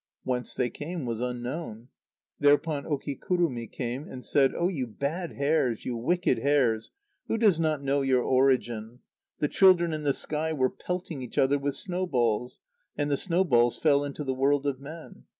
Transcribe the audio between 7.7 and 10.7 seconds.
know your origin? The children in the sky